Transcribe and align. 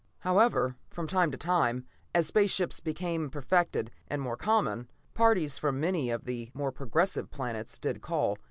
However, 0.21 0.77
from 0.89 1.05
time 1.05 1.29
to 1.29 1.37
time, 1.37 1.85
as 2.15 2.25
space 2.25 2.49
ships 2.49 2.79
became 2.79 3.29
perfected 3.29 3.91
and 4.07 4.19
more 4.19 4.35
common, 4.35 4.89
parties 5.13 5.59
from 5.59 5.79
many 5.79 6.09
of 6.09 6.23
the 6.25 6.49
more 6.55 6.71
progressive 6.71 7.29
planets 7.29 7.77
did 7.77 8.01
call. 8.01 8.35